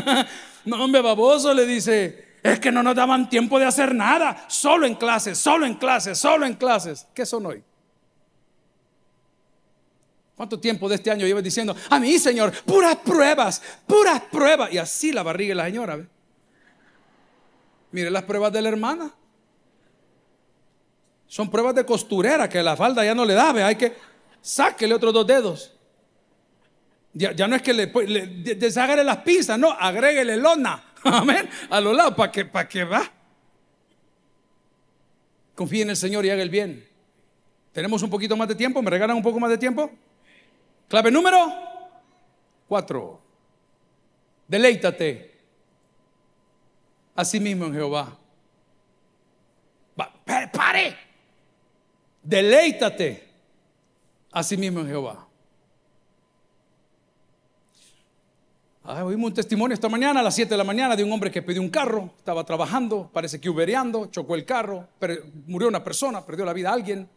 [0.65, 4.87] no hombre, baboso, le dice, es que no nos daban tiempo de hacer nada, solo
[4.87, 7.07] en clases, solo en clases, solo en clases.
[7.13, 7.63] ¿Qué son hoy?
[10.37, 14.73] ¿Cuánto tiempo de este año llevas diciendo, a mí, Señor, puras pruebas, puras pruebas?
[14.73, 15.97] Y así la barriga de la señora.
[15.97, 16.07] ¿ve?
[17.91, 19.13] Mire las pruebas de la hermana.
[21.27, 23.63] Son pruebas de costurera que la falda ya no le da, ¿ve?
[23.63, 23.95] hay que
[24.41, 25.73] sáquele otros dos dedos.
[27.13, 32.15] Ya, no es que le, le las pinzas, no, agréguele lona, amén, a los lados
[32.15, 33.03] para que, para que va.
[35.57, 36.89] Confíe en el Señor y haga el bien.
[37.73, 38.81] ¿Tenemos un poquito más de tiempo?
[38.81, 39.91] ¿Me regalan un poco más de tiempo?
[40.89, 41.53] Clave número
[42.69, 43.21] cuatro.
[44.47, 45.39] Deleítate
[47.15, 48.17] a sí mismo en Jehová.
[49.95, 50.97] pare.
[52.23, 53.30] Deleítate
[54.33, 55.27] a sí mismo en Jehová.
[58.83, 61.31] Ah, oímos un testimonio esta mañana a las 7 de la mañana de un hombre
[61.31, 64.89] que pidió un carro, estaba trabajando, parece que ubereando, chocó el carro,
[65.47, 67.09] murió una persona, perdió la vida a alguien.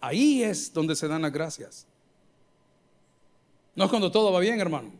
[0.00, 1.86] Ahí es donde se dan las gracias.
[3.74, 4.90] No es cuando todo va bien, hermano.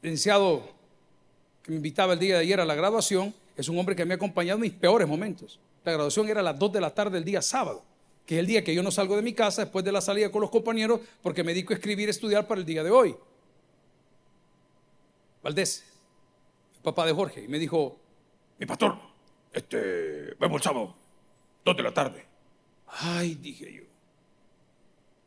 [0.00, 0.62] El licenciado
[1.62, 4.14] que me invitaba el día de ayer a la graduación es un hombre que me
[4.14, 5.58] ha acompañado en mis peores momentos.
[5.84, 7.82] La graduación era a las 2 de la tarde del día sábado,
[8.26, 10.30] que es el día que yo no salgo de mi casa después de la salida
[10.30, 13.16] con los compañeros porque me dedico a escribir y estudiar para el día de hoy.
[15.42, 15.84] Valdés,
[16.82, 17.98] papá de Jorge, y me dijo,
[18.58, 18.96] mi pastor,
[19.52, 20.94] este, vemos el sábado.
[21.64, 22.24] Dos de la tarde.
[22.86, 23.82] Ay, dije yo.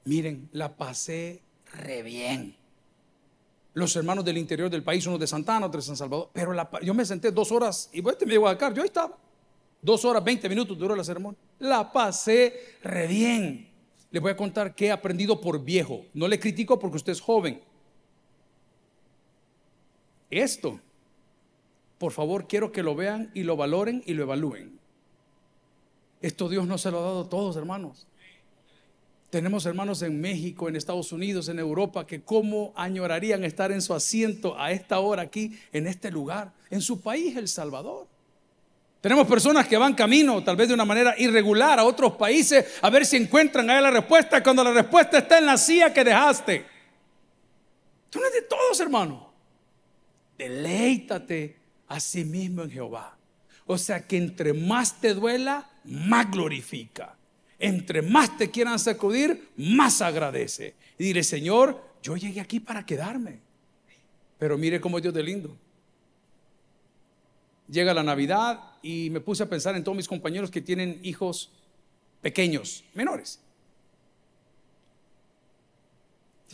[0.06, 1.42] Miren, la pasé
[1.74, 2.56] re bien.
[3.74, 6.30] Los hermanos del interior del país, unos de Santana, otros de San Salvador.
[6.32, 9.18] Pero yo me senté dos horas y este me llegó a yo ahí estaba.
[9.86, 11.40] Dos horas, veinte minutos duró la ceremonia.
[11.60, 13.70] La pasé re bien.
[14.10, 16.08] Les voy a contar que he aprendido por viejo.
[16.16, 17.62] No le critico porque usted es joven.
[20.32, 20.80] Esto,
[22.00, 24.80] por favor, quiero que lo vean y lo valoren y lo evalúen.
[26.20, 28.08] Esto Dios no se lo ha dado a todos, hermanos.
[29.30, 33.94] Tenemos hermanos en México, en Estados Unidos, en Europa, que cómo añorarían estar en su
[33.94, 38.15] asiento a esta hora aquí, en este lugar, en su país, El Salvador.
[39.06, 42.90] Tenemos personas que van camino, tal vez de una manera irregular, a otros países a
[42.90, 46.66] ver si encuentran ahí la respuesta cuando la respuesta está en la silla que dejaste.
[48.10, 49.32] Tú no es de todos, hermano.
[50.36, 51.56] Deleítate
[51.88, 53.16] a sí mismo en Jehová.
[53.68, 57.16] O sea que entre más te duela, más glorifica.
[57.60, 60.74] Entre más te quieran sacudir, más agradece.
[60.98, 63.38] Y dile, Señor, yo llegué aquí para quedarme.
[64.40, 65.56] Pero mire cómo Dios de lindo.
[67.68, 71.52] Llega la Navidad y me puse a pensar en todos mis compañeros que tienen hijos
[72.22, 73.40] pequeños, menores.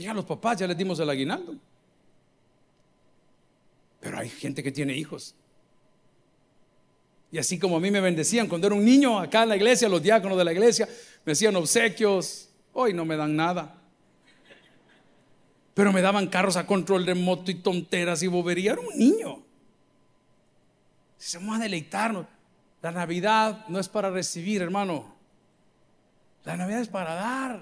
[0.07, 1.55] a los papás, ya les dimos el aguinaldo.
[3.99, 5.35] Pero hay gente que tiene hijos
[7.31, 9.87] y así como a mí me bendecían cuando era un niño acá en la iglesia,
[9.87, 10.87] los diáconos de la iglesia
[11.23, 13.77] me hacían obsequios, hoy no me dan nada.
[15.73, 18.73] Pero me daban carros a control remoto y tonteras y bobería.
[18.73, 19.41] Era un niño.
[21.21, 22.25] Si vamos a deleitarnos.
[22.81, 25.05] La Navidad no es para recibir, hermano.
[26.43, 27.61] La Navidad es para dar.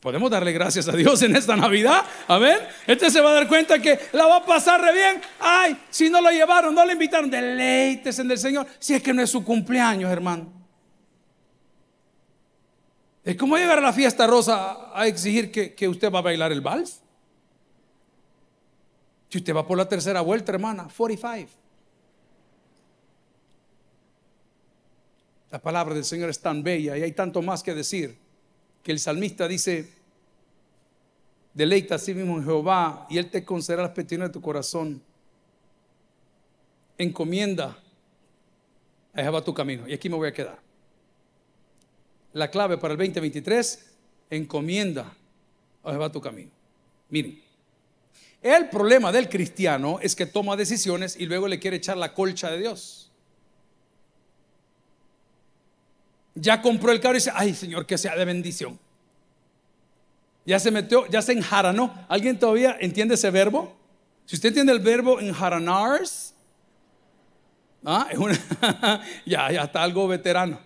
[0.00, 2.06] Podemos darle gracias a Dios en esta Navidad.
[2.26, 2.56] Amén.
[2.86, 5.20] Este se va a dar cuenta que la va a pasar re bien.
[5.40, 8.66] Ay, si no lo llevaron, no le invitaron, deleites en el Señor.
[8.78, 10.50] Si es que no es su cumpleaños, hermano.
[13.24, 16.50] Es como llegar a la fiesta rosa a exigir que, que usted va a bailar
[16.50, 17.02] el vals.
[19.28, 21.50] Si usted va por la tercera vuelta, hermana, 45.
[25.50, 28.16] La palabra del Señor es tan bella y hay tanto más que decir
[28.82, 29.90] que el salmista dice,
[31.54, 35.02] deleita a sí mismo en Jehová y Él te concederá las peticiones de tu corazón.
[36.98, 37.78] Encomienda
[39.14, 39.88] a Jehová tu camino.
[39.88, 40.58] Y aquí me voy a quedar.
[42.34, 43.86] La clave para el 2023,
[44.30, 45.12] encomienda
[45.82, 46.50] a Jehová tu camino.
[47.08, 47.42] Miren,
[48.42, 52.50] el problema del cristiano es que toma decisiones y luego le quiere echar la colcha
[52.50, 53.10] de Dios.
[56.34, 58.78] Ya compró el carro y dice, ay Señor, que sea de bendición.
[60.46, 62.06] Ya se metió, ya se enjaranó.
[62.08, 63.76] ¿Alguien todavía entiende ese verbo?
[64.24, 66.34] Si usted entiende el verbo enjaranars,
[67.84, 68.08] Ah,
[69.26, 70.58] ya, ya está algo veterano.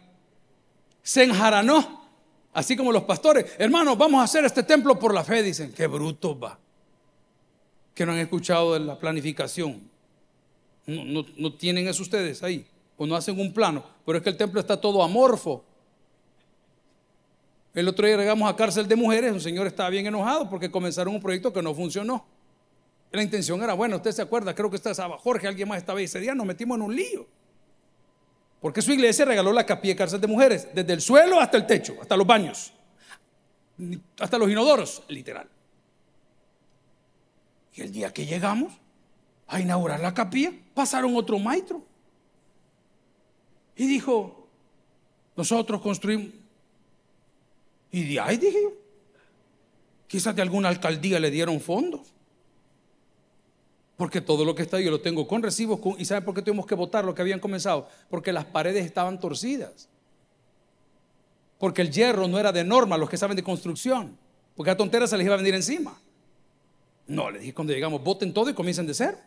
[1.03, 2.09] Se enjaranó,
[2.53, 3.47] así como los pastores.
[3.59, 5.43] Hermanos, vamos a hacer este templo por la fe.
[5.43, 6.59] Dicen, qué bruto va.
[7.95, 9.81] Que no han escuchado de la planificación.
[10.87, 12.67] No, no tienen eso ustedes ahí.
[12.97, 13.85] O no hacen un plano.
[14.05, 15.65] Pero es que el templo está todo amorfo.
[17.75, 21.15] El otro día llegamos a cárcel de mujeres, un señor estaba bien enojado porque comenzaron
[21.15, 22.27] un proyecto que no funcionó.
[23.11, 26.21] La intención era, bueno, usted se acuerda, creo que estaba Jorge, alguien más estaba ese
[26.21, 27.27] día, nos metimos en un lío.
[28.61, 31.67] Porque su iglesia regaló la capilla de cárcel de mujeres, desde el suelo hasta el
[31.67, 32.73] techo, hasta los baños,
[34.19, 35.49] hasta los inodoros, literal.
[37.75, 38.73] Y el día que llegamos
[39.47, 41.83] a inaugurar la capilla, pasaron otro maestro.
[43.77, 44.47] Y dijo,
[45.37, 46.29] nosotros construimos,
[47.91, 48.83] y de ahí dije
[50.13, 52.03] quizás de alguna alcaldía le dieron fondos.
[53.97, 55.81] Porque todo lo que está yo lo tengo con recibos.
[55.97, 57.89] ¿Y sabe por qué tuvimos que votar lo que habían comenzado?
[58.11, 59.89] Porque las paredes estaban torcidas.
[61.57, 64.19] Porque el hierro no era de norma, los que saben de construcción.
[64.55, 65.99] Porque a tonteras se les iba a venir encima.
[67.13, 69.19] No, le dije cuando llegamos, voten todo y comiencen de ser.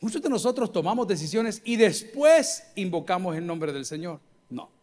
[0.00, 4.20] Muchos de nosotros tomamos decisiones y después invocamos el nombre del Señor.
[4.50, 4.76] No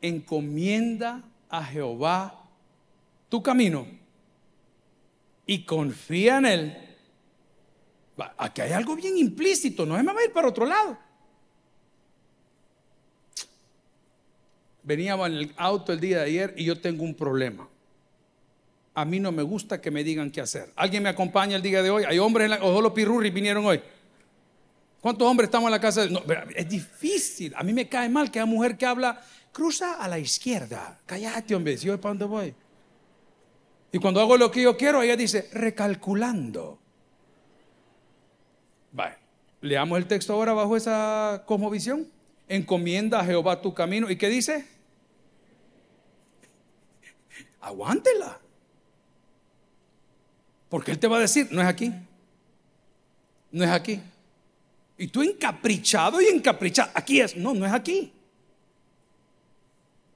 [0.00, 2.44] encomienda a Jehová
[3.28, 3.86] tu camino
[5.46, 6.76] y confía en Él.
[8.36, 10.98] Aquí hay algo bien implícito, no es me ir para otro lado.
[14.82, 17.68] Veníamos en el auto el día de ayer y yo tengo un problema.
[18.98, 20.72] A mí no me gusta que me digan qué hacer.
[20.74, 22.02] ¿Alguien me acompaña el día de hoy?
[22.02, 22.92] Hay hombres, en la, ojo los
[23.32, 23.80] vinieron hoy.
[25.00, 26.04] ¿Cuántos hombres estamos en la casa?
[26.56, 27.54] es difícil.
[27.54, 29.20] A mí me cae mal que haya mujer que habla
[29.52, 30.98] cruza a la izquierda.
[31.06, 32.54] Cállate, hombre, si yo para dónde voy.
[33.92, 36.80] Y cuando hago lo que yo quiero, ella dice, recalculando.
[38.90, 39.14] Vale,
[39.60, 42.08] leamos el texto ahora bajo esa cosmovisión.
[42.48, 44.10] Encomienda a Jehová tu camino.
[44.10, 44.66] ¿Y qué dice?
[47.60, 48.40] Aguántela.
[50.68, 51.92] Porque Él te va a decir, no es aquí.
[53.50, 54.00] No es aquí.
[54.96, 56.90] Y tú encaprichado y encaprichado.
[56.94, 57.36] Aquí es.
[57.36, 58.12] No, no es aquí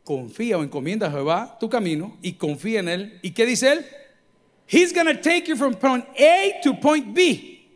[0.05, 3.19] confía o encomienda a Jehová tu camino y confía en Él.
[3.23, 3.87] ¿Y qué dice Él?
[4.69, 7.69] He's to take you from point A to point B.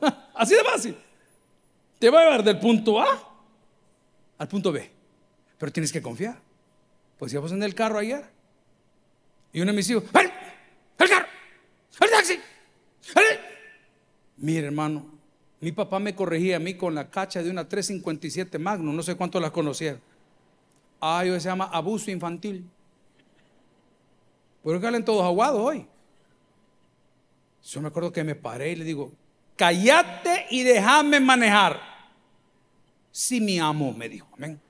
[0.34, 0.96] Así de fácil.
[1.98, 3.06] Te va a llevar del punto A
[4.38, 4.90] al punto B.
[5.58, 6.38] Pero tienes que confiar.
[7.18, 8.24] Pues íbamos en el carro ayer
[9.52, 10.26] y uno de mis hijos, ¡El,
[10.98, 11.26] el carro!
[12.00, 12.38] ¡El taxi!
[13.14, 13.38] ¡El!
[14.38, 15.06] Mire, hermano,
[15.60, 19.14] mi papá me corregía a mí con la cacha de una 357 Magnum, no sé
[19.14, 20.00] cuánto las conocieron.
[21.00, 22.68] Ah, eso se llama abuso infantil.
[24.62, 25.86] ¿Por qué salen todos aguados hoy?
[27.64, 29.12] Yo me acuerdo que me paré y le digo,
[29.56, 31.80] cállate y déjame manejar.
[33.10, 34.60] Si mi amo, me dijo, amén.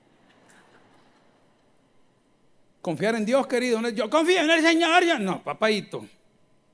[2.81, 3.81] Confiar en Dios, querido.
[3.89, 5.03] Yo confío en el Señor.
[5.19, 6.05] No, papadito.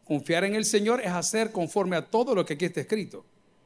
[0.05, 3.25] Confiar en el Señor es hacer conforme a todo lo que aquí está escrito.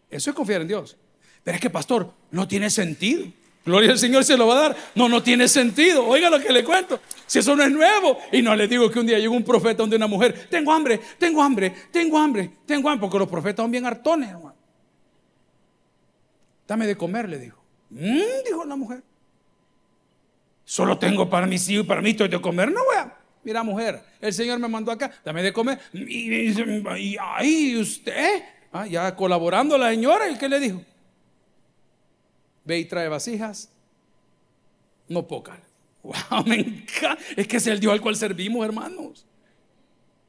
[0.09, 0.97] Eso es confiar en Dios.
[1.43, 3.25] Pero es que, pastor, no tiene sentido.
[3.65, 4.77] Gloria al Señor se lo va a dar.
[4.95, 6.05] No, no tiene sentido.
[6.05, 7.01] Oiga lo que le cuento.
[7.25, 8.17] Si eso no es nuevo.
[8.31, 11.01] Y no le digo que un día llegó un profeta donde una mujer, tengo hambre,
[11.17, 13.01] tengo hambre, tengo hambre, tengo hambre.
[13.01, 14.55] Porque los profetas son bien hartones, hermano.
[16.67, 17.61] Dame de comer, le dijo.
[17.89, 19.03] Mm", dijo la mujer.
[20.63, 22.71] Solo tengo para mis hijos y para mí estoy de comer.
[22.71, 22.95] No, voy
[23.47, 25.79] Mira, mujer, el Señor me mandó acá, dame de comer.
[25.93, 28.43] Y, ahí usted,
[28.73, 30.81] ah, ya colaborando la señora, ¿y qué le dijo?
[32.65, 33.69] ve y trae vasijas,
[35.07, 35.57] no pocas.
[36.03, 36.85] Wow, me.
[37.37, 39.25] Es que es el Dios al cual servimos, hermanos.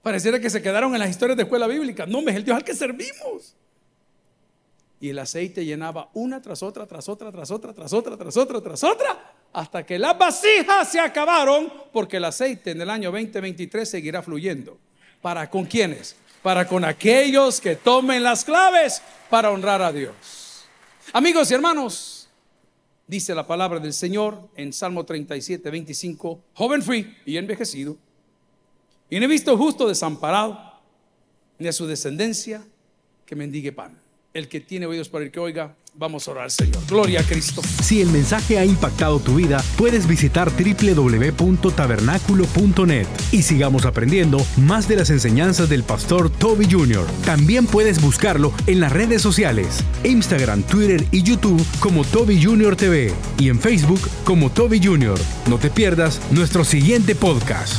[0.01, 2.07] Pareciera que se quedaron en las historias de escuela bíblica.
[2.07, 3.57] No, es el Dios al que servimos.
[5.01, 8.61] Y el aceite llenaba una tras otra, tras otra, tras otra, tras otra, tras otra,
[8.61, 13.91] tras otra, hasta que las vasijas se acabaron, porque el aceite en el año 2023
[13.91, 14.79] seguirá fluyendo.
[15.21, 16.15] ¿Para con quiénes?
[16.45, 20.65] Para con aquellos que tomen las claves para honrar a Dios.
[21.13, 22.29] Amigos y hermanos,
[23.09, 27.97] dice la palabra del Señor en Salmo 37, 25, joven fui y envejecido,
[29.11, 30.57] y no he visto justo desamparado,
[31.59, 32.63] ni a su descendencia
[33.27, 33.99] que mendigue pan.
[34.33, 36.81] El que tiene oídos para el que oiga, Vamos a orar, Señor.
[36.87, 37.61] Gloria a Cristo.
[37.83, 44.95] Si el mensaje ha impactado tu vida, puedes visitar www.tabernaculo.net y sigamos aprendiendo más de
[44.95, 47.05] las enseñanzas del pastor Toby Jr.
[47.25, 52.77] También puedes buscarlo en las redes sociales, Instagram, Twitter y YouTube como Toby Jr.
[52.77, 55.19] TV y en Facebook como Toby Jr.
[55.49, 57.75] No te pierdas nuestro siguiente podcast.